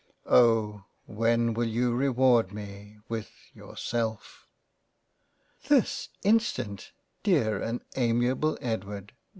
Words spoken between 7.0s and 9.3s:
Dear and Amiable Edward."